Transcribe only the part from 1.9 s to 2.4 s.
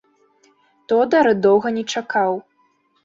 чакаў.